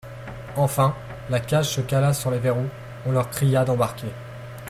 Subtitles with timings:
[0.55, 0.95] Enfin,
[1.29, 2.65] la cage se cala sur les verrous,
[3.05, 4.09] on leur cria d'embarquer.